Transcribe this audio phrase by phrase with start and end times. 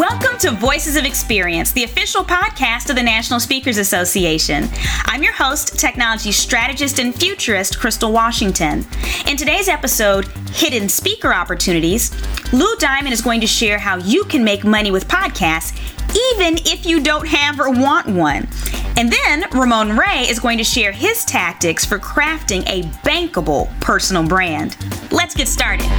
[0.00, 4.66] Welcome to Voices of Experience, the official podcast of the National Speakers Association.
[5.04, 8.86] I'm your host, technology strategist and futurist, Crystal Washington.
[9.28, 12.10] In today's episode, Hidden Speaker Opportunities,
[12.50, 15.78] Lou Diamond is going to share how you can make money with podcasts
[16.32, 18.48] even if you don't have or want one.
[18.96, 24.26] And then Ramon Ray is going to share his tactics for crafting a bankable personal
[24.26, 24.78] brand.
[25.12, 25.90] Let's get started.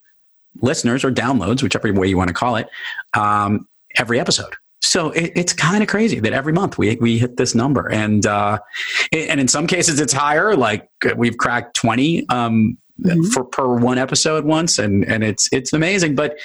[0.62, 2.68] listeners or downloads, whichever way you want to call it,
[3.14, 4.54] um, every episode.
[4.80, 8.24] So it, it's kind of crazy that every month we we hit this number, and
[8.26, 8.58] uh,
[9.12, 10.54] and in some cases it's higher.
[10.54, 13.24] Like we've cracked twenty um, mm-hmm.
[13.24, 16.14] for per one episode once, and and it's it's amazing.
[16.14, 16.38] But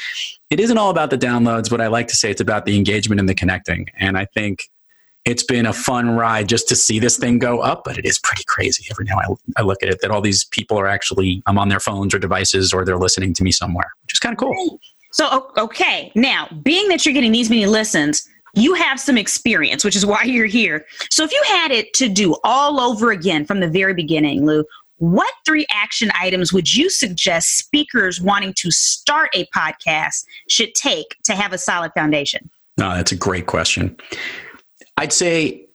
[0.49, 1.69] it isn't all about the downloads.
[1.69, 3.87] But I like to say it's about the engagement and the connecting.
[3.97, 4.69] And I think
[5.23, 7.83] it's been a fun ride just to see this thing go up.
[7.83, 10.43] But it is pretty crazy every now I, I look at it that all these
[10.45, 13.91] people are actually I'm on their phones or devices or they're listening to me somewhere,
[14.03, 14.79] which is kind of cool.
[15.11, 19.95] So okay, now being that you're getting these many listens, you have some experience, which
[19.95, 20.85] is why you're here.
[21.09, 24.65] So if you had it to do all over again from the very beginning, Lou,
[25.01, 31.15] what three action items would you suggest speakers wanting to start a podcast should take
[31.23, 32.51] to have a solid foundation?
[32.77, 33.97] No, that's a great question.
[34.97, 35.65] I'd say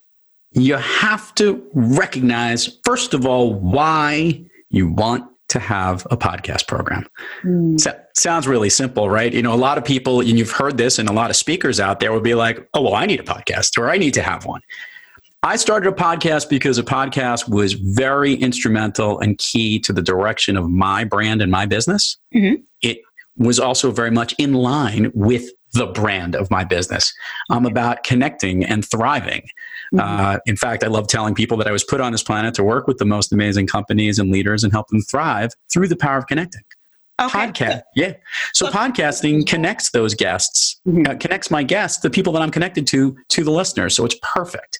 [0.53, 7.05] you have to recognize, first of all, why you want to have a podcast program.
[7.43, 7.77] Mm.
[7.77, 9.33] So, sounds really simple, right?
[9.33, 11.81] You know, a lot of people, and you've heard this, and a lot of speakers
[11.81, 14.21] out there would be like, oh, well, I need a podcast or I need to
[14.21, 14.61] have one.
[15.43, 20.57] I started a podcast because a podcast was very instrumental and key to the direction
[20.57, 22.17] of my brand and my business.
[22.33, 22.61] Mm-hmm.
[22.81, 22.99] It
[23.37, 27.13] was also very much in line with the brand of my business.
[27.51, 29.43] I'm about connecting and thriving.
[29.93, 29.99] Mm-hmm.
[29.99, 32.63] Uh, in fact, I love telling people that I was put on this planet to
[32.63, 36.17] work with the most amazing companies and leaders and help them thrive through the power
[36.17, 36.63] of connecting.
[37.19, 37.47] Okay.
[37.47, 38.13] Podcast, yeah.
[38.53, 41.11] So podcasting connects those guests, mm-hmm.
[41.11, 43.95] uh, connects my guests, the people that I'm connected to, to the listeners.
[43.95, 44.79] So it's perfect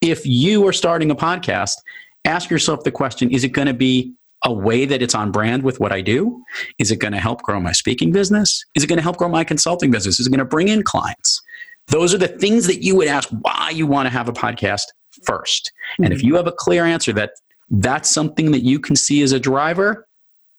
[0.00, 1.76] if you are starting a podcast,
[2.24, 5.62] ask yourself the question is it going to be a way that it's on brand
[5.62, 6.42] with what I do?
[6.78, 8.64] Is it going to help grow my speaking business?
[8.74, 10.18] Is it going to help grow my consulting business?
[10.18, 11.42] Is it going to bring in clients?
[11.88, 14.84] Those are the things that you would ask why you want to have a podcast
[15.26, 16.04] 1st mm-hmm.
[16.04, 16.28] And if mm-hmm.
[16.28, 17.32] you have a clear answer that
[17.68, 20.06] that's something that you can see as a driver,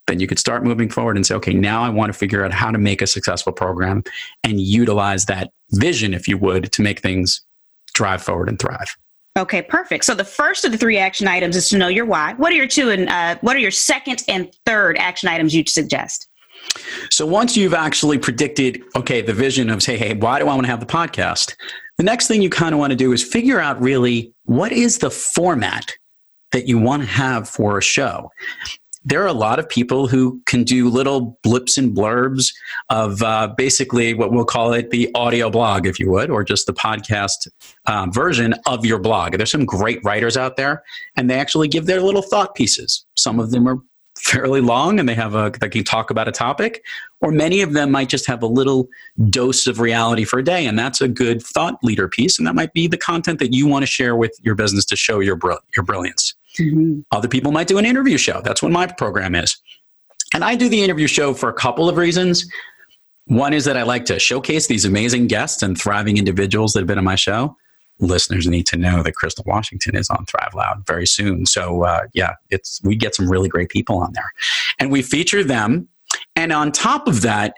[0.08, 2.52] then you could start moving forward and say, okay, now I want to figure out
[2.52, 4.04] how to make a successful program
[4.44, 7.42] and utilize that vision, if you would, to make things
[7.94, 8.98] drive forward and thrive.
[9.38, 10.04] Okay, perfect.
[10.04, 12.34] So the first of the three action items is to know your why.
[12.34, 15.70] What are your two and uh, what are your second and third action items you'd
[15.70, 16.28] suggest?
[17.10, 20.64] So once you've actually predicted, okay, the vision of say, hey, why do I want
[20.64, 21.56] to have the podcast?
[21.98, 24.98] The next thing you kind of want to do is figure out really what is
[24.98, 25.92] the format
[26.52, 28.30] that you want to have for a show
[29.04, 32.54] there are a lot of people who can do little blips and blurbs
[32.90, 36.68] of uh, basically what we'll call it the audio blog, if you would, or just
[36.68, 37.48] the podcast
[37.88, 39.36] um, version of your blog.
[39.36, 40.84] There's some great writers out there,
[41.16, 43.06] and they actually give their little thought pieces.
[43.16, 43.78] Some of them are
[44.18, 46.84] fairly long and they have a they can talk about a topic
[47.22, 48.88] or many of them might just have a little
[49.30, 52.54] dose of reality for a day and that's a good thought leader piece and that
[52.54, 55.40] might be the content that you want to share with your business to show your
[55.76, 57.02] your brilliance Mm-hmm.
[57.12, 58.42] Other people might do an interview show.
[58.42, 59.58] That's what my program is.
[60.34, 62.46] And I do the interview show for a couple of reasons.
[63.26, 66.88] One is that I like to showcase these amazing guests and thriving individuals that have
[66.88, 67.56] been on my show.
[68.00, 71.46] Listeners need to know that Crystal Washington is on Thrive Loud very soon.
[71.46, 74.32] So uh, yeah, it's we get some really great people on there,
[74.80, 75.88] and we feature them.
[76.36, 77.54] And on top of that,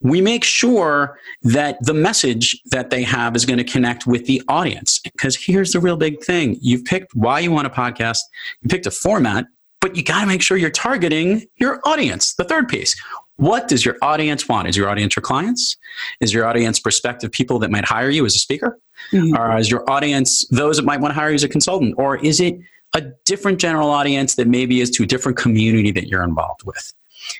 [0.00, 4.42] we make sure that the message that they have is going to connect with the
[4.48, 5.00] audience.
[5.00, 8.18] Because here's the real big thing you've picked why you want a podcast,
[8.62, 9.46] you picked a format,
[9.80, 12.34] but you got to make sure you're targeting your audience.
[12.34, 13.00] The third piece.
[13.36, 14.66] What does your audience want?
[14.68, 15.76] Is your audience your clients?
[16.20, 18.78] Is your audience prospective people that might hire you as a speaker?
[19.12, 19.36] Mm-hmm.
[19.36, 21.94] Or is your audience those that might want to hire you as a consultant?
[21.98, 22.58] Or is it
[22.94, 26.92] a different general audience that maybe is to a different community that you're involved with?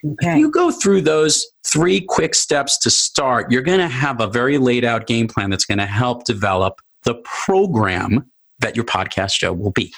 [0.04, 0.32] Okay.
[0.32, 4.26] If you go through those three quick steps to start, you're going to have a
[4.26, 8.30] very laid out game plan that's going to help develop the program
[8.60, 9.92] that your podcast show will be.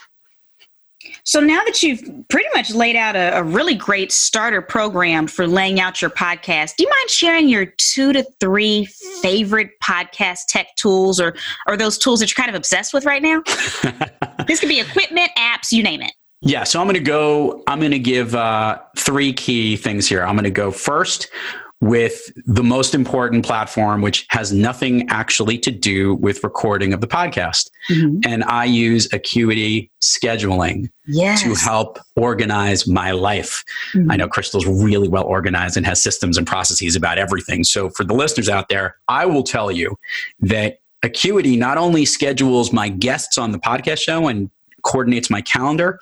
[1.25, 5.47] So now that you've pretty much laid out a, a, really great starter program for
[5.47, 8.87] laying out your podcast, do you mind sharing your two to three
[9.23, 11.35] favorite podcast tech tools or
[11.67, 13.43] or those tools that you're kind of obsessed with right now?
[14.47, 16.13] this could be equipment, apps, you name it.
[16.43, 17.63] Yeah, so I'm going to go.
[17.67, 20.23] I'm going to give uh, three key things here.
[20.23, 21.29] I'm going to go first
[21.83, 27.07] with the most important platform, which has nothing actually to do with recording of the
[27.07, 27.71] podcast.
[27.91, 28.21] Mm-hmm.
[28.27, 31.43] And I use Acuity scheduling yes.
[31.43, 33.65] to help organize my life.
[33.95, 34.11] Mm-hmm.
[34.11, 37.65] I know Crystal's really well organized and has systems and processes about everything.
[37.65, 39.97] So for the listeners out there, I will tell you
[40.41, 44.51] that Acuity not only schedules my guests on the podcast show and
[44.83, 45.99] coordinates my calendar,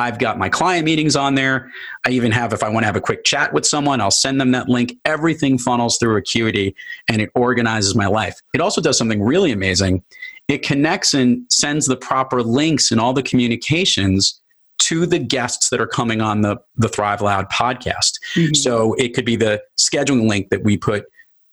[0.00, 1.70] I've got my client meetings on there.
[2.06, 4.40] I even have, if I want to have a quick chat with someone, I'll send
[4.40, 4.94] them that link.
[5.04, 6.74] Everything funnels through Acuity
[7.08, 8.40] and it organizes my life.
[8.54, 10.02] It also does something really amazing.
[10.48, 14.40] It connects and sends the proper links and all the communications
[14.80, 18.18] to the guests that are coming on the, the Thrive Loud podcast.
[18.34, 18.54] Mm-hmm.
[18.54, 21.04] So it could be the scheduling link that we put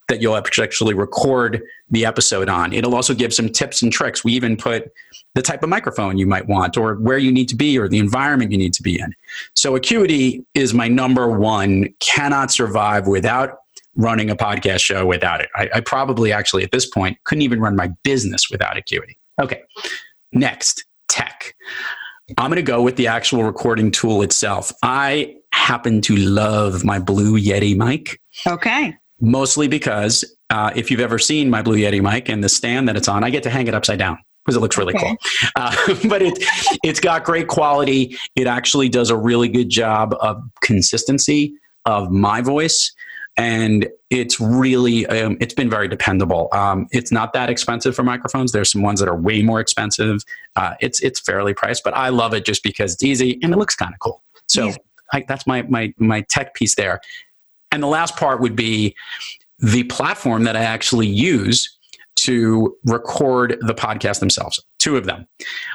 [0.08, 2.74] that you'll actually record the episode on.
[2.74, 4.24] It'll also give some tips and tricks.
[4.24, 4.92] We even put
[5.36, 8.00] the type of microphone you might want or where you need to be or the
[8.00, 9.14] environment you need to be in.
[9.54, 13.60] So Acuity is my number one, cannot survive without
[13.96, 15.50] running a podcast show without it.
[15.56, 19.18] I, I probably actually at this point couldn't even run my business without Acuity.
[19.42, 19.64] Okay,
[20.32, 21.54] next, tech.
[22.38, 24.72] I'm going to go with the actual recording tool itself.
[24.84, 28.20] I happen to love my Blue Yeti mic.
[28.46, 32.88] Okay mostly because uh, if you've ever seen my Blue Yeti mic and the stand
[32.88, 35.08] that it's on, I get to hang it upside down because it looks really okay.
[35.08, 35.18] cool.
[35.56, 35.76] Uh,
[36.10, 36.34] but it,
[36.84, 38.18] it's got great quality.
[38.36, 41.54] It actually does a really good job of consistency
[41.86, 42.94] of my voice.
[43.36, 46.50] And it's really, um, it's been very dependable.
[46.54, 48.52] Um, it's not that expensive for microphones.
[48.52, 50.24] There's some ones that are way more expensive.
[50.56, 53.58] Uh, it's it's fairly priced, but I love it just because it's easy and it
[53.58, 54.24] looks kind of cool.
[54.48, 54.76] So yeah.
[55.14, 57.00] I, that's my my my tech piece there.
[57.72, 58.96] And the last part would be
[59.60, 61.78] the platform that I actually use
[62.18, 64.60] to record the podcast themselves.
[64.80, 65.28] Two of them.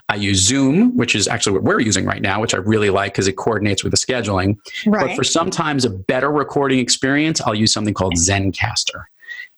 [0.09, 3.13] I use Zoom, which is actually what we're using right now, which I really like
[3.13, 4.59] because it coordinates with the scheduling.
[4.85, 5.09] Right.
[5.09, 9.05] But for sometimes a better recording experience, I'll use something called Zencastr.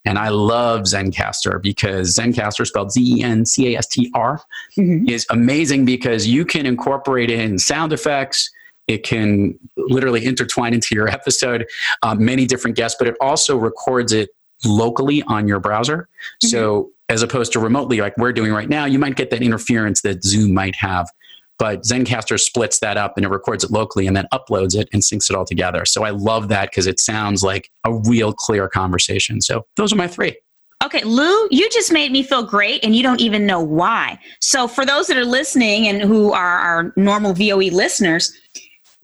[0.05, 4.41] And I love Zencastr because Zencastr, spelled Z E N C A S T R,
[4.77, 5.09] mm-hmm.
[5.09, 8.51] is amazing because you can incorporate in sound effects,
[8.87, 11.67] it can literally intertwine into your episode,
[12.03, 14.31] uh, many different guests, but it also records it
[14.65, 16.09] locally on your browser.
[16.43, 16.49] Mm-hmm.
[16.49, 20.03] So as opposed to remotely, like we're doing right now, you might get that interference
[20.03, 21.09] that Zoom might have.
[21.59, 25.03] But Zencastr splits that up and it records it locally and then uploads it and
[25.03, 25.85] syncs it all together.
[25.85, 29.41] So I love that because it sounds like a real clear conversation.
[29.41, 30.37] So those are my three.
[30.85, 34.19] Okay, Lou, you just made me feel great and you don't even know why.
[34.41, 38.37] So, for those that are listening and who are our normal VOE listeners,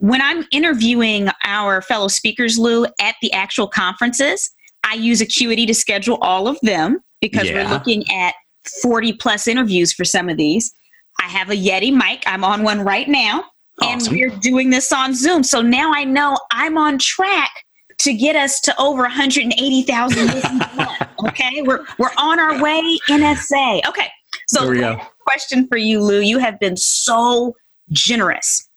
[0.01, 4.51] when I'm interviewing our fellow speakers, Lou, at the actual conferences,
[4.85, 7.63] I use Acuity to schedule all of them because yeah.
[7.63, 8.35] we're looking at
[8.83, 10.73] 40 plus interviews for some of these.
[11.21, 12.23] I have a Yeti mic.
[12.27, 13.45] I'm on one right now.
[13.83, 14.15] Awesome.
[14.15, 15.43] And we're doing this on Zoom.
[15.43, 17.51] So now I know I'm on track
[17.99, 20.31] to get us to over 180,000
[21.27, 21.61] Okay.
[21.61, 23.87] We're, we're on our way, NSA.
[23.87, 24.09] Okay.
[24.49, 26.21] So, question for you, Lou.
[26.21, 27.55] You have been so
[27.93, 28.70] generous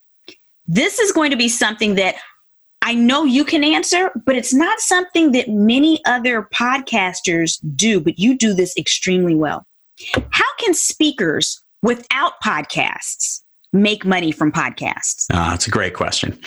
[0.66, 2.16] this is going to be something that
[2.82, 8.20] I know you can answer, but it's not something that many other podcasters do, but
[8.20, 9.66] you do this extremely well.
[10.32, 13.42] How can speakers without podcasts
[13.72, 15.28] make money from podcasts?
[15.32, 16.38] Uh, that's a great question.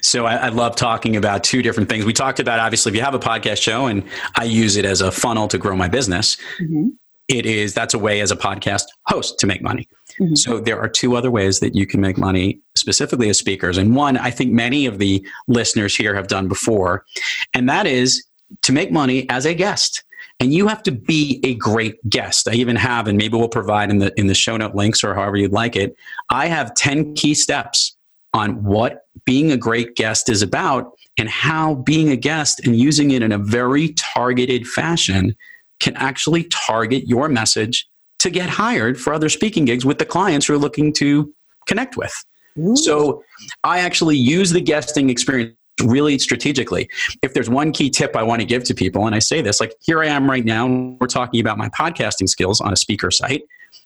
[0.00, 2.04] So I, I, love talking about two different things.
[2.04, 4.02] We talked about obviously if you have a podcast show, and
[4.36, 6.36] I use it as a funnel to grow my business.
[6.60, 6.88] Mm-hmm.
[7.32, 9.88] It is that's a way as a podcast host to make money.
[10.20, 10.34] Mm-hmm.
[10.34, 13.78] So there are two other ways that you can make money specifically as speakers.
[13.78, 17.06] And one, I think many of the listeners here have done before,
[17.54, 18.22] and that is
[18.62, 20.04] to make money as a guest.
[20.40, 22.48] And you have to be a great guest.
[22.48, 25.14] I even have, and maybe we'll provide in the in the show note links or
[25.14, 25.96] however you'd like it.
[26.28, 27.96] I have 10 key steps
[28.34, 33.10] on what being a great guest is about and how being a guest and using
[33.12, 35.36] it in a very targeted fashion
[35.82, 37.86] can actually target your message
[38.20, 41.34] to get hired for other speaking gigs with the clients you're looking to
[41.66, 42.14] connect with.
[42.58, 42.76] Ooh.
[42.76, 43.24] So
[43.64, 46.88] I actually use the guesting experience really strategically.
[47.22, 49.58] If there's one key tip I want to give to people, and I say this,
[49.58, 53.10] like here I am right now, we're talking about my podcasting skills on a speaker
[53.10, 53.42] site.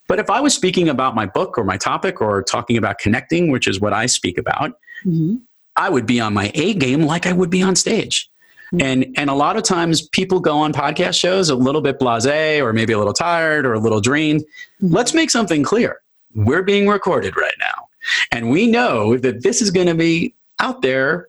[0.08, 3.50] But if I was speaking about my book or my topic or talking about connecting,
[3.50, 4.72] which is what I speak about,
[5.04, 5.36] mm-hmm.
[5.76, 8.28] I would be on my A game like I would be on stage.
[8.72, 8.80] Mm-hmm.
[8.82, 12.60] And and a lot of times people go on podcast shows a little bit blasé
[12.60, 14.42] or maybe a little tired or a little drained.
[14.42, 14.94] Mm-hmm.
[14.94, 16.00] Let's make something clear.
[16.34, 17.88] We're being recorded right now.
[18.32, 21.28] And we know that this is going to be out there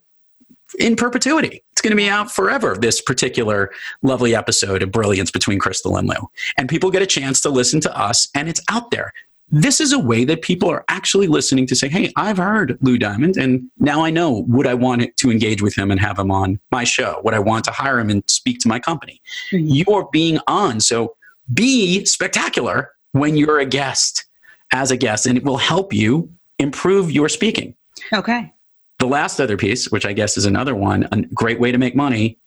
[0.79, 1.63] in perpetuity.
[1.71, 6.07] It's going to be out forever, this particular lovely episode of Brilliance Between Crystal and
[6.07, 6.29] Lou.
[6.57, 9.13] And people get a chance to listen to us, and it's out there.
[9.49, 12.97] This is a way that people are actually listening to say, hey, I've heard Lou
[12.97, 16.31] Diamond, and now I know would I want to engage with him and have him
[16.31, 17.21] on my show?
[17.23, 19.21] Would I want to hire him and speak to my company?
[19.51, 19.67] Mm-hmm.
[19.67, 20.81] You're being on.
[20.81, 21.15] So
[21.53, 24.25] be spectacular when you're a guest,
[24.73, 27.73] as a guest, and it will help you improve your speaking.
[28.11, 28.53] Okay.
[28.99, 31.95] The last other piece, which I guess is another one, a great way to make
[31.95, 32.37] money,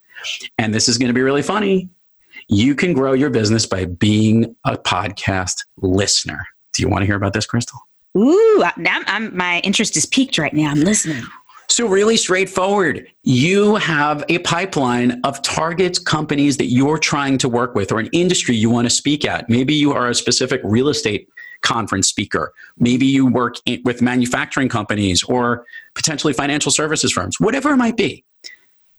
[0.59, 1.88] and this is going to be really funny.
[2.49, 6.47] You can grow your business by being a podcast listener.
[6.80, 7.78] Do you want to hear about this, Crystal?
[8.16, 10.70] Ooh, I'm, I'm, my interest is piqued right now.
[10.70, 11.22] I'm listening.
[11.68, 13.06] So, really straightforward.
[13.22, 18.08] You have a pipeline of target companies that you're trying to work with or an
[18.14, 19.50] industry you want to speak at.
[19.50, 21.28] Maybe you are a specific real estate
[21.60, 22.54] conference speaker.
[22.78, 28.25] Maybe you work with manufacturing companies or potentially financial services firms, whatever it might be.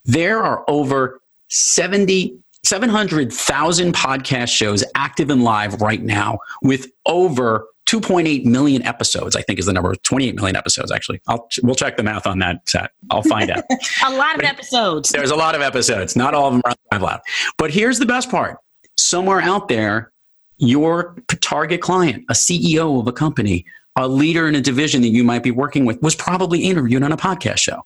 [0.05, 8.45] There are over 70, 700,000 podcast shows active and live right now with over 2.8
[8.45, 11.21] million episodes, I think is the number, 28 million episodes, actually.
[11.27, 12.91] I'll, we'll check the math on that set.
[13.09, 13.63] I'll find out.
[14.05, 15.09] a lot of episodes.
[15.09, 16.15] There's a lot of episodes.
[16.15, 17.21] Not all of them are live loud.
[17.57, 18.59] But here's the best part.
[18.95, 20.11] Somewhere out there,
[20.57, 23.65] your target client, a CEO of a company,
[23.97, 27.11] a leader in a division that you might be working with, was probably interviewed on
[27.11, 27.81] a podcast show.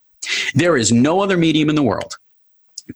[0.54, 2.18] There is no other medium in the world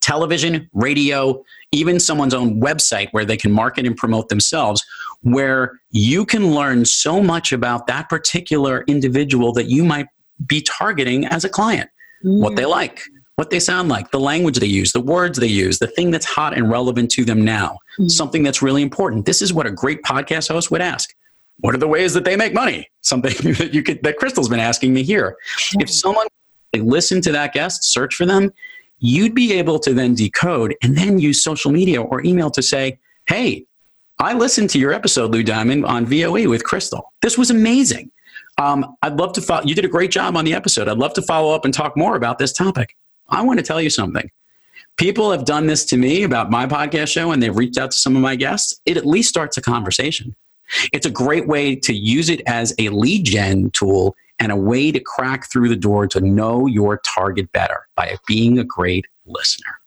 [0.01, 4.83] television, radio, even someone's own website where they can market and promote themselves,
[5.21, 10.07] where you can learn so much about that particular individual that you might
[10.45, 11.89] be targeting as a client,
[12.23, 12.41] mm.
[12.41, 12.69] what they mm.
[12.69, 13.01] like,
[13.35, 16.25] what they sound like, the language they use, the words they use, the thing that's
[16.25, 18.07] hot and relevant to them now, mm-hmm.
[18.07, 19.25] something that's really important.
[19.25, 21.13] This is what a great podcast host would ask.
[21.61, 22.89] What are the ways that they make money?
[23.01, 25.35] Something that you could that Crystal's been asking me here.
[25.79, 26.27] If someone
[26.73, 28.51] listen to that guest, search for them,
[28.99, 32.99] you'd be able to then decode and then use social media or email to say,
[33.27, 33.65] "Hey,
[34.19, 37.13] I listened to your episode, Lou Diamond, on VOE with Crystal.
[37.21, 38.11] This was amazing.
[38.57, 39.63] Um, I'd love to follow.
[39.63, 40.89] You did a great job on the episode.
[40.89, 42.97] I'd love to follow up and talk more about this topic.
[43.29, 44.29] I want to tell you something.
[44.97, 47.97] People have done this to me about my podcast show and they've reached out to
[47.97, 48.81] some of my guests.
[48.85, 50.35] It at least starts a conversation.
[50.91, 54.91] It's a great way to use it as a lead gen tool and a way
[54.91, 59.79] to crack through the door to know your target better by being a great listener.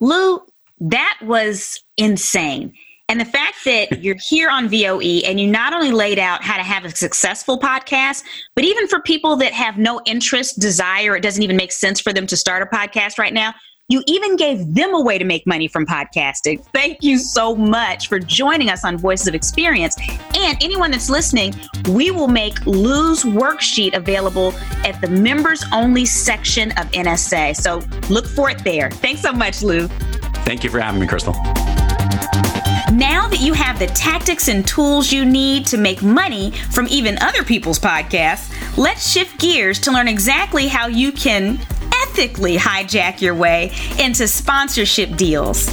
[0.00, 0.40] Lou,
[0.80, 2.74] that was insane.
[3.08, 6.56] And the fact that you're here on VOE and you not only laid out how
[6.56, 11.22] to have a successful podcast, but even for people that have no interest, desire, it
[11.22, 13.54] doesn't even make sense for them to start a podcast right now,
[13.88, 16.64] you even gave them a way to make money from podcasting.
[16.72, 19.96] Thank you so much for joining us on Voices of Experience.
[20.34, 21.54] And anyone that's listening,
[21.90, 27.56] we will make Lou's worksheet available at the members only section of NSA.
[27.56, 28.90] So look for it there.
[28.90, 29.88] Thanks so much, Lou.
[29.88, 31.34] Thank you for having me, Crystal.
[32.92, 37.18] Now that you have the tactics and tools you need to make money from even
[37.20, 41.58] other people's podcasts, let's shift gears to learn exactly how you can
[42.12, 45.66] ethically hijack your way into sponsorship deals.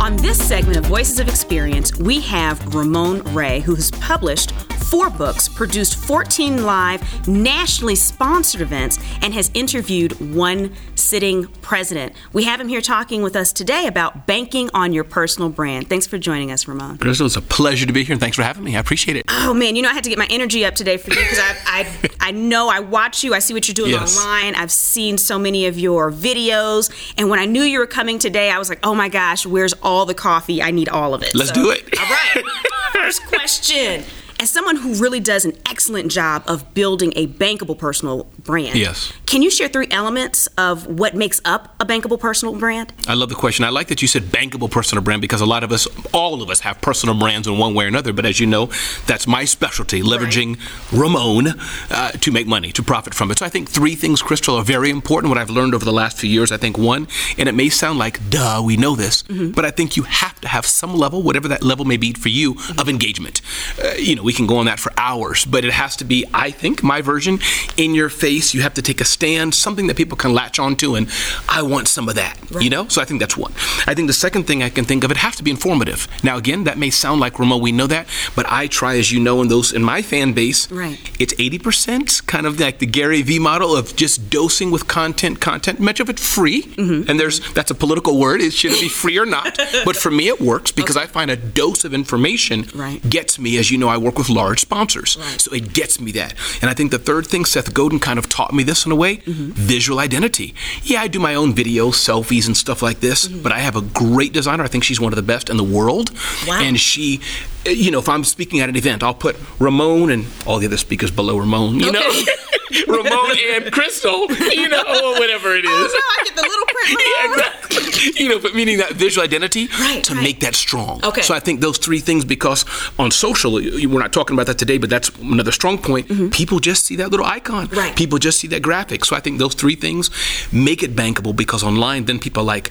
[0.00, 4.52] On this segment of Voices of Experience, we have Ramon Ray, who has published
[4.88, 12.14] four books, produced 14 live, nationally sponsored events, and has interviewed one sitting president.
[12.32, 15.88] We have him here talking with us today about banking on your personal brand.
[15.88, 16.98] Thanks for joining us, Ramon.
[16.98, 18.76] Crystal, it's a pleasure to be here, and thanks for having me.
[18.76, 19.26] I appreciate it.
[19.28, 21.38] Oh, man, you know, I had to get my energy up today for you because
[21.38, 24.18] I, I, I know I watch you, I see what you're doing yes.
[24.18, 28.18] online, I've seen so many of your videos, and when I knew you were coming
[28.18, 30.62] today, I was like, oh my gosh, where's all the coffee?
[30.62, 31.34] I need all of it.
[31.34, 31.84] Let's so, do it.
[31.98, 32.44] All right.
[32.92, 34.04] First question
[34.40, 39.12] as someone who really does an excellent job of building a bankable personal brand, yes.
[39.28, 42.94] Can you share three elements of what makes up a bankable personal brand?
[43.06, 43.62] I love the question.
[43.62, 46.48] I like that you said bankable personal brand because a lot of us, all of
[46.48, 48.14] us, have personal brands in one way or another.
[48.14, 48.70] But as you know,
[49.06, 51.00] that's my specialty, leveraging right.
[51.00, 51.48] Ramon
[51.90, 53.38] uh, to make money, to profit from it.
[53.38, 55.28] So I think three things, Crystal, are very important.
[55.28, 57.98] What I've learned over the last few years, I think one, and it may sound
[57.98, 59.50] like, duh, we know this, mm-hmm.
[59.50, 62.30] but I think you have to have some level, whatever that level may be for
[62.30, 63.42] you, of engagement.
[63.84, 66.22] Uh, you know, we can go on that for hours, but it has to be,
[66.34, 67.38] I think, my version,
[67.78, 68.52] in your face.
[68.52, 71.08] You have to take a stand, something that people can latch onto, and
[71.48, 72.38] I want some of that.
[72.50, 72.62] Right.
[72.62, 73.52] You know, so I think that's one.
[73.86, 76.06] I think the second thing I can think of, it has to be informative.
[76.22, 78.06] Now, again, that may sound like Ramon, we know that,
[78.36, 81.00] but I try, as you know, in those in my fan base, right.
[81.18, 85.80] it's 80% kind of like the Gary Vee model of just dosing with content, content,
[85.80, 86.64] much of it free.
[86.64, 87.08] Mm-hmm.
[87.08, 88.42] And there's that's a political word.
[88.42, 89.58] It should it be free or not?
[89.86, 91.04] but for me, it works because okay.
[91.04, 93.00] I find a dose of information right.
[93.08, 93.56] gets me.
[93.56, 95.40] As you know, I work with large sponsors, right.
[95.40, 96.34] so it gets me that.
[96.60, 98.96] And I think the third thing, Seth Godin kind of taught me this in a
[98.96, 99.50] way: mm-hmm.
[99.52, 100.54] visual identity.
[100.82, 103.42] Yeah, I do my own videos, selfies, and stuff like this, mm-hmm.
[103.42, 104.64] but I have a great designer.
[104.64, 106.10] I think she's one of the best in the world,
[106.46, 106.60] wow.
[106.60, 107.20] and she
[107.66, 110.76] you know, if I'm speaking at an event, I'll put Ramon and all the other
[110.76, 111.98] speakers below Ramon, you okay.
[111.98, 112.24] know.
[112.86, 115.70] Ramon and Crystal, you know, or whatever it is.
[115.70, 117.00] Oh, no, I get the little print.
[117.00, 118.22] yeah, exactly.
[118.22, 120.22] You know, but meaning that visual identity right, to right.
[120.22, 121.04] make that strong.
[121.04, 121.22] Okay.
[121.22, 122.64] So I think those three things, because
[122.98, 126.08] on social, we're not talking about that today, but that's another strong point.
[126.08, 126.28] Mm-hmm.
[126.28, 127.68] People just see that little icon.
[127.68, 127.96] Right.
[127.96, 129.04] People just see that graphic.
[129.04, 130.10] So I think those three things
[130.52, 132.70] make it bankable because online, then people are like,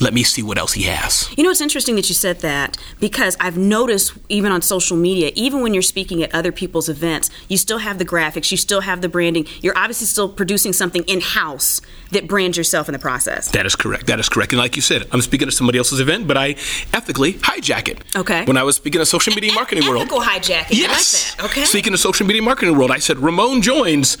[0.00, 1.32] let me see what else he has.
[1.36, 5.30] You know, it's interesting that you said that because I've noticed even on social media,
[5.34, 8.80] even when you're speaking at other people's events, you still have the graphics, you still
[8.80, 9.46] have the branding.
[9.60, 11.80] You're obviously still producing something in house
[12.10, 13.50] that brands yourself in the process.
[13.52, 14.06] That is correct.
[14.06, 14.52] That is correct.
[14.52, 16.56] And like you said, I'm speaking at somebody else's event, but I
[16.92, 18.02] ethically hijack it.
[18.16, 18.44] Okay.
[18.44, 20.08] When I was speaking at social media marketing ethical world.
[20.08, 20.78] Ethical hijacking.
[20.78, 21.36] Yes.
[21.38, 21.52] Like that.
[21.52, 21.64] Okay.
[21.64, 24.18] Speaking of social media marketing world, I said Ramon joins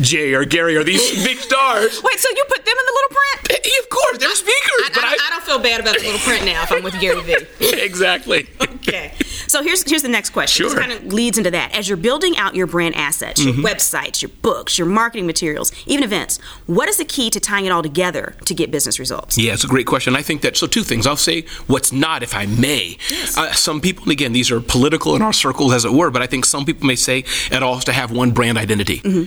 [0.00, 2.02] Jay or Gary are these big stars.
[2.02, 3.66] Wait, so you put them in the little print?
[3.82, 4.82] Of course, they're speakers.
[4.84, 6.82] I, but I, I, I, don't feel bad about the little print now if I'm
[6.82, 7.36] with Gary Vee.
[7.82, 8.48] exactly.
[8.60, 9.12] okay.
[9.46, 10.64] So here's here's the next question.
[10.64, 10.74] Sure.
[10.74, 11.74] This kind of leads into that.
[11.74, 13.66] As you're building out your brand assets, your mm-hmm.
[13.66, 17.70] websites, your books, your marketing materials, even events, what is the key to tying it
[17.70, 19.36] all together to get business results?
[19.36, 20.14] Yeah, it's a great question.
[20.14, 21.06] I think that so two things.
[21.06, 22.96] I'll say what's not, if I may.
[23.08, 23.36] Yes.
[23.36, 26.22] Uh, some people, and again, these are political in our circles, as it were, but
[26.22, 29.00] I think some people may say it all has to have one brand identity.
[29.00, 29.24] Mm-hmm.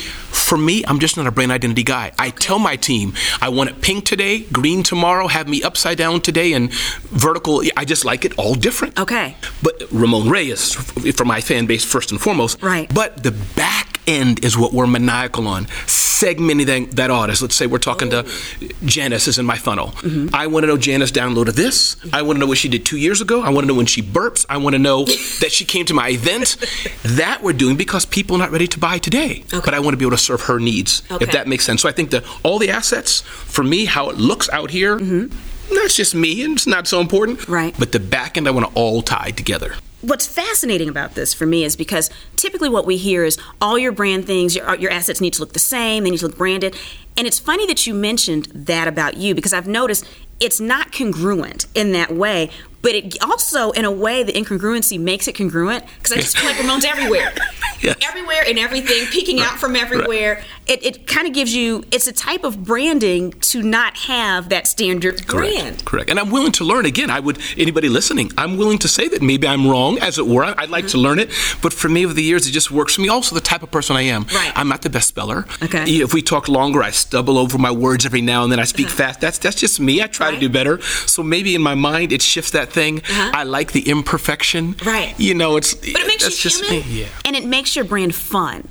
[0.53, 2.11] For me, I'm just not a brand identity guy.
[2.19, 6.21] I tell my team, I want it pink today, green tomorrow, have me upside down
[6.21, 6.71] today, and
[7.05, 7.63] vertical.
[7.75, 8.99] I just like it all different.
[8.99, 9.35] Okay.
[9.63, 12.61] But Ramon Ray is, for my fan base, first and foremost.
[12.61, 12.87] Right.
[12.93, 15.65] But the back end is what we're maniacal on.
[15.65, 17.41] Segmenting that, that audience.
[17.41, 18.21] Let's say we're talking oh.
[18.23, 19.87] to Janice is in my funnel.
[19.87, 20.33] Mm-hmm.
[20.33, 21.97] I want to know Janice downloaded this.
[22.13, 23.41] I want to know what she did two years ago.
[23.41, 24.45] I want to know when she burps.
[24.49, 25.05] I want to know
[25.41, 26.57] that she came to my event.
[27.03, 29.43] that we're doing because people are not ready to buy today.
[29.53, 29.61] Okay.
[29.65, 31.23] But I want to be able to serve her needs, okay.
[31.23, 31.81] if that makes sense.
[31.81, 35.75] So I think that all the assets, for me, how it looks out here, mm-hmm.
[35.75, 37.47] that's just me, and it's not so important.
[37.47, 37.75] Right.
[37.77, 41.45] But the back end, I want to all tie together what's fascinating about this for
[41.45, 45.21] me is because typically what we hear is all your brand things, your, your assets
[45.21, 46.75] need to look the same, they need to look branded.
[47.17, 50.05] And it's funny that you mentioned that about you because I've noticed
[50.39, 52.49] it's not congruent in that way
[52.83, 56.47] but it also in a way the incongruency makes it congruent because i just feel
[56.47, 57.33] like ramon's everywhere
[57.81, 57.95] yeah.
[58.03, 59.51] everywhere and everything peeking right.
[59.51, 60.45] out from everywhere right.
[60.67, 64.67] It, it kind of gives you it's a type of branding to not have that
[64.67, 65.55] standard correct.
[65.55, 68.87] brand correct and i'm willing to learn again i would anybody listening i'm willing to
[68.87, 70.91] say that maybe i'm wrong as it were i'd like mm-hmm.
[70.91, 71.29] to learn it
[71.61, 73.71] but for me over the years it just works for me also the type of
[73.71, 74.51] person i am right.
[74.55, 78.05] i'm not the best speller okay if we talk longer i stumble over my words
[78.05, 78.95] every now and then i speak uh-huh.
[78.95, 80.35] fast that's that's just me i try right.
[80.35, 83.31] to do better so maybe in my mind it shifts that thing uh-huh.
[83.33, 84.75] i like the imperfection.
[84.85, 85.17] Right.
[85.19, 87.01] You know, it's but it makes that's you just human, me.
[87.01, 87.07] Yeah.
[87.25, 88.67] and it makes your brand fun.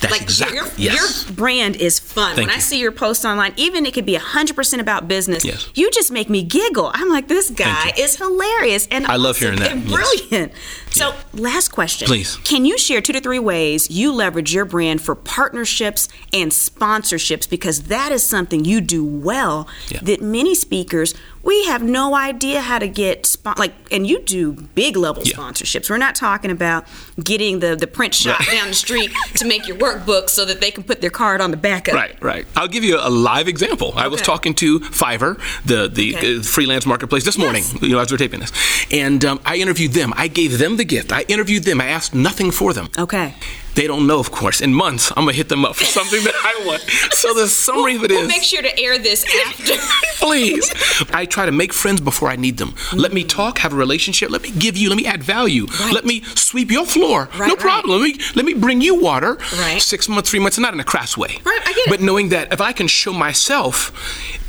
[0.00, 1.24] That's like exactly your, yes.
[1.26, 2.34] your brand is fun.
[2.34, 2.54] Thank when you.
[2.54, 5.44] I see your post online, even it could be hundred percent about business.
[5.44, 5.70] Yes.
[5.74, 6.90] You just make me giggle.
[6.92, 9.72] I'm like, this guy is hilarious and I love hearing that.
[9.72, 10.50] and Yes.
[10.96, 12.36] So, last question, Please.
[12.44, 17.48] Can you share two to three ways you leverage your brand for partnerships and sponsorships
[17.48, 20.00] because that is something you do well Yeah.
[20.02, 24.52] that many speakers we have no idea how to get spon- like and you do
[24.74, 25.36] big level Yeah.
[25.36, 26.86] sponsorships we're not talking about
[27.22, 28.50] getting the the print shop Right.
[28.58, 31.50] down the street to make your workbook so that they can put their card on
[31.50, 31.96] the back of it.
[31.96, 32.46] Right, right.
[32.56, 33.92] I'll give you a live example.
[33.96, 36.36] I was talking to Fiverr, the the Okay.
[36.38, 37.64] uh, freelance marketplace, this morning.
[37.80, 38.52] You know, as we're taping this,
[38.90, 40.12] and um, I interviewed them.
[40.16, 41.12] I gave them the gift.
[41.12, 41.80] I interviewed them.
[41.80, 42.88] I asked nothing for them.
[42.98, 43.34] Okay.
[43.76, 44.60] They don't know, of course.
[44.60, 46.82] In months, I'm gonna hit them up for something that I want.
[47.12, 49.74] So the summary of it We'll is, make sure to air this after.
[50.26, 50.72] please.
[51.12, 52.74] I try to make friends before I need them.
[52.94, 54.30] Let me talk, have a relationship.
[54.30, 54.88] Let me give you.
[54.88, 55.66] Let me add value.
[55.66, 55.92] Right.
[55.92, 57.28] Let me sweep your floor.
[57.38, 57.58] Right, no right.
[57.58, 58.00] problem.
[58.00, 59.34] Let me let me bring you water.
[59.58, 59.80] Right.
[59.80, 61.38] Six months, three months, not in a crass way.
[61.44, 61.90] Right, I get it.
[61.90, 63.92] But knowing that if I can show myself,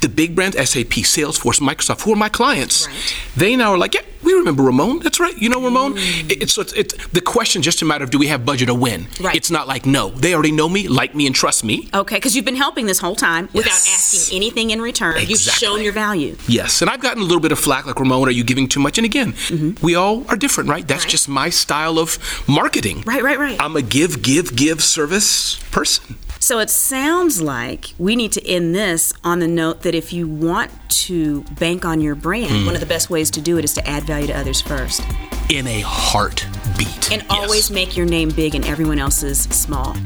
[0.02, 3.16] the big brands, SAP, Salesforce, Microsoft, who are my clients, Right.
[3.36, 5.00] they now are like, yeah we remember Ramon.
[5.00, 5.36] That's right.
[5.38, 5.94] You know Ramon.
[5.94, 6.32] Mm.
[6.32, 8.74] It, it's, it's, it's the question just a matter of do we have budget to
[8.74, 9.08] win?
[9.20, 9.36] Right.
[9.36, 11.90] It's not like no, they already know me, like me, and trust me.
[11.94, 13.54] Okay, because you've been helping this whole time yes.
[13.54, 15.18] without asking anything in return.
[15.18, 15.32] Exactly.
[15.32, 16.38] You've shown your value.
[16.48, 18.80] Yes, and I've gotten a little bit of flack, like Ramon, are you giving too
[18.80, 18.98] much?
[18.98, 19.86] And again, mm-hmm.
[19.86, 20.88] we all are different, right?
[20.88, 21.12] That's right.
[21.12, 23.04] just my style of marketing.
[23.06, 23.58] Right, right, right.
[23.60, 26.18] I'm a give, give, give service person.
[26.48, 30.30] So it sounds like we need to end this on the note that if you
[30.30, 32.66] want to bank on your brand, mm.
[32.66, 35.02] one of the best ways to do it is to add value to others first.
[35.50, 37.12] In a heartbeat.
[37.12, 37.26] And yes.
[37.28, 39.98] always make your name big and everyone else's small.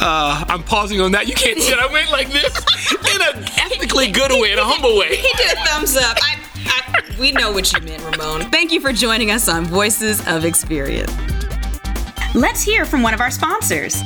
[0.00, 1.28] Uh, I'm pausing on that.
[1.28, 1.78] You can't see it.
[1.78, 2.56] I went like this
[3.14, 5.16] in an ethically good way, in a humble way.
[5.16, 6.16] He did a thumbs up.
[6.22, 8.50] I, I, we know what you meant, Ramon.
[8.50, 11.12] Thank you for joining us on Voices of Experience.
[12.34, 14.02] Let's hear from one of our sponsors.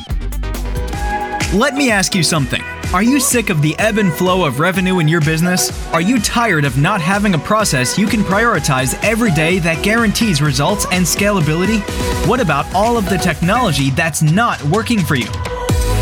[1.52, 2.62] Let me ask you something.
[2.94, 5.70] Are you sick of the ebb and flow of revenue in your business?
[5.92, 10.40] Are you tired of not having a process you can prioritize every day that guarantees
[10.40, 11.80] results and scalability?
[12.26, 15.26] What about all of the technology that's not working for you?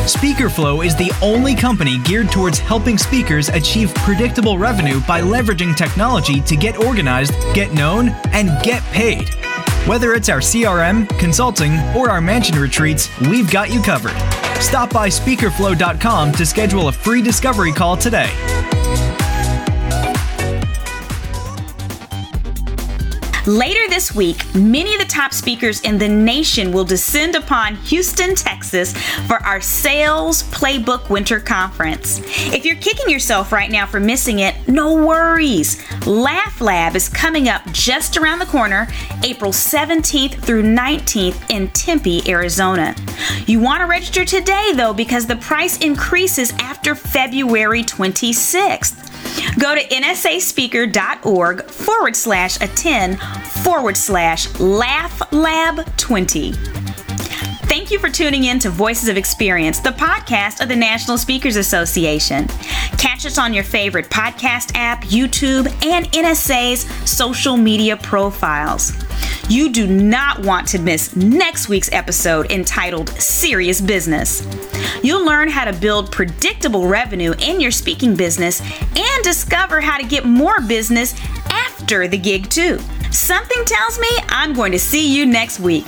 [0.07, 6.41] SpeakerFlow is the only company geared towards helping speakers achieve predictable revenue by leveraging technology
[6.43, 9.35] to get organized, get known, and get paid.
[9.85, 14.15] Whether it's our CRM, consulting, or our mansion retreats, we've got you covered.
[14.61, 18.31] Stop by speakerflow.com to schedule a free discovery call today.
[23.47, 28.35] Later this week, many of the top speakers in the nation will descend upon Houston,
[28.35, 28.93] Texas
[29.27, 32.21] for our Sales Playbook Winter Conference.
[32.53, 35.83] If you're kicking yourself right now for missing it, no worries.
[36.07, 38.87] Laugh Lab is coming up just around the corner,
[39.25, 42.95] April 17th through 19th in Tempe, Arizona.
[43.47, 49.30] You want to register today though because the price increases after February 26th.
[49.59, 56.53] Go to nsaspeaker.org forward slash attend forward slash laugh lab 20.
[57.71, 61.57] Thank you for tuning in to Voices of Experience, the podcast of the National Speakers
[61.57, 62.49] Association.
[62.99, 68.93] Catch us on your favorite podcast app, YouTube, and NSA's social media profiles.
[69.49, 74.41] You do not want to miss next week's episode entitled Serious Business.
[75.03, 80.07] You'll learn how to build predictable revenue in your speaking business and discover how to
[80.07, 81.15] get more business
[81.51, 82.79] after the gig, too.
[83.11, 85.87] Something tells me I'm going to see you next week.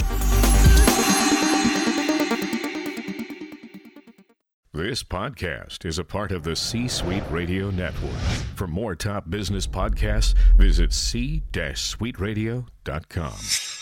[4.75, 8.17] This podcast is a part of the C Suite Radio Network.
[8.57, 13.82] For more top business podcasts, visit c-suiteradio.com.